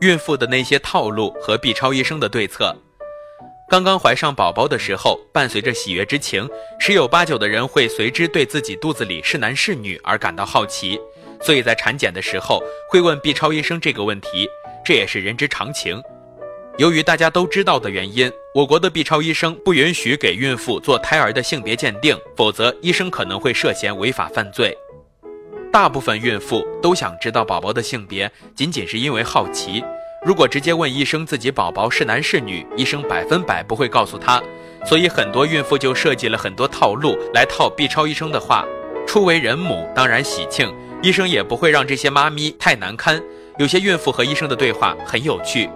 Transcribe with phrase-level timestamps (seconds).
[0.00, 2.76] 孕妇的那些套路和 B 超医生的对策。
[3.68, 6.48] 刚刚怀上宝宝的时候，伴随着喜悦之情，
[6.78, 10.98] 十有八九的人会随之对自己肚子里是男是女而感到好奇，
[11.42, 14.48] 所以在产检的时候会问 B 超医生这个问题，
[14.84, 16.00] 这也是人之常情。
[16.78, 24.78] 由于大家都知道的原因，我国的 B 超医生不允许给孕妇做胎儿的性别鉴定，否则医生可能会涉嫌违法犯罪。
[25.78, 29.80] 大部分孕妇都想知道宝宝的性别，仅仅是因为好奇。
[30.26, 34.42] 如果直接问医生自己宝宝是男是女，医生百分百不会告诉他。
[34.84, 38.66] 所以很多孕妇就设计了很多套路来套 B 超医生的话。
[39.06, 43.22] 初为人母，当然喜庆，医生也不会让这些妈咪太难堪。
[43.56, 45.70] 有些孕妇和医生的对话很有趣。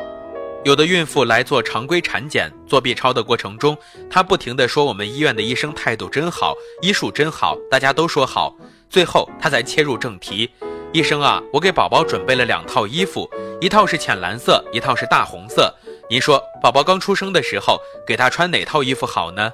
[0.64, 3.78] 有的孕妇来做常规产检，做 B 超的过程中，
[4.10, 8.56] 她不停地说：“我们医院的医生态度真好，医术真好，大家都说好。”
[8.92, 10.50] 最后，他才切入正题
[10.92, 13.26] ：“医生啊，我给宝宝准备了两套衣服，
[13.58, 15.74] 一套是浅蓝色，一套是大红色。
[16.10, 19.50] 您说，宝宝刚出生的时候给他穿哪套衣服好呢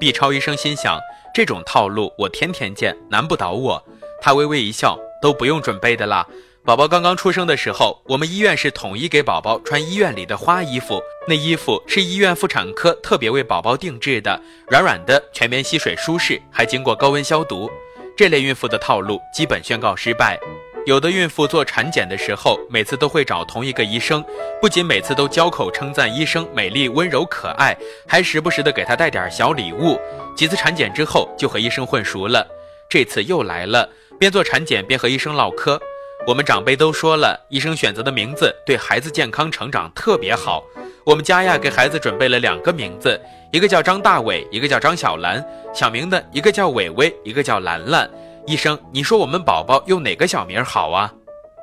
[0.00, 0.98] ？”B 超医生心想：
[1.34, 3.84] 这种套路我天天见，难不倒我。
[4.22, 6.26] 他微微一笑：“都不用准备的啦。”
[6.64, 17.70] 宝宝刚刚出生的时候，我们医院是统一给宝宝穿医院里的花衣服，那衣服是医院妇产科特别为宝宝定制的，软软的，全棉吸水舒适，还经过高温消毒。
[18.16, 20.40] 这类孕妇的套路基本宣告失败。
[20.86, 24.24] 有的孕妇做产检的时候，每次都会找同一个医生，
[24.58, 27.76] 不仅每次都交口称赞医生美丽、温柔、可爱，
[28.08, 30.00] 还时不时的给他带点小礼物。
[30.34, 32.46] 几次产检之后，就和医生混熟了。
[32.88, 35.78] 这次又来了，边做产检边和医生唠嗑。
[36.26, 40.64] 我们长辈都说了，医生选择的名字对孩子健康成长特别好。
[41.06, 43.16] 我们家呀，给孩子准备了两个名字，
[43.52, 45.40] 一个叫张大伟，一个叫张小兰。
[45.72, 48.10] 小名的一个叫伟伟，一个叫兰兰。
[48.44, 51.14] 医生，你说我们宝宝用哪个小名好啊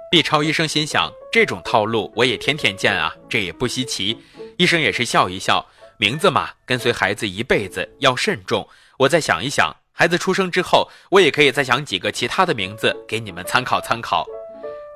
[0.09, 4.17] ？B 超医生心想，这种套路我也天天见啊，这也不稀奇。
[4.55, 5.66] 医生也是笑一笑，
[5.97, 8.66] 名字嘛，跟随孩子一辈子，要慎重。
[9.00, 14.25] 我再想一想，孩子出生之后，我也可以再想几个其他的名字给你们参考参考。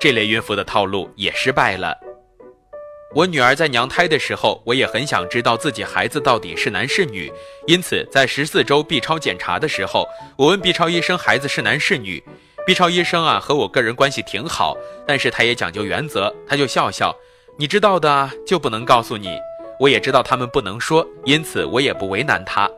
[0.00, 1.94] 这类孕妇的套路也失败了。
[3.14, 7.32] 我女儿在娘胎的时候，我也很想知道自己孩子到底是男是女，
[7.66, 12.22] 因此在十四周 B 超检查的时候，我问 B 超医生孩子是男是女。
[12.66, 14.76] B 超医生啊和我个人关系挺好，
[15.06, 17.16] 但是他也讲究原则，他就笑笑，
[17.56, 19.30] 你知道的就不能告诉你。
[19.80, 22.70] 我也知道他们不能说，因此我也不为难他。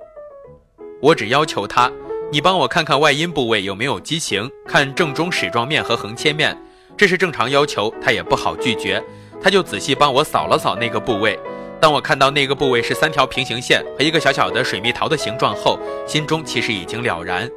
[1.02, 1.90] 我只要求他，
[2.30, 6.56] 你帮我看看外阴部位有没有畸形，看正中矢状面和横切面。
[6.96, 9.02] 这是正常要求，他也不好拒绝，
[9.42, 11.38] 他就仔细帮我扫了扫那个部位。
[11.80, 17.48] 当我看到那个部位是三条平行线和一个小小的水蜜桃的形状后，心中其实已经了然。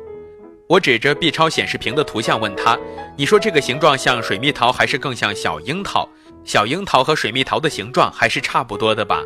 [0.68, 2.80] 我指着 B 超显示屏的图像问他
[3.18, 6.08] ：“你说这个形状像水蜜桃，还是更像小樱桃？
[6.46, 9.22] 小樱桃和水蜜桃的形状还是差不多的吧？”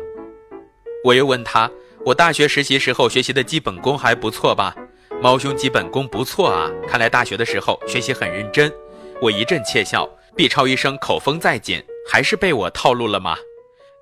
[1.04, 1.70] 我又问他
[2.04, 4.74] ：“我大学实习时候学习的基本功还不错吧？”
[5.22, 8.72] 猫兄基本功不错啊，看来大学的时候学习很认真。
[9.20, 13.36] 我一阵窃笑，B 超医生口风再紧，还是被我套路了吗？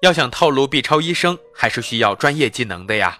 [0.02, 3.18] 要想套路 B 超医生，还是需要专业技能的呀。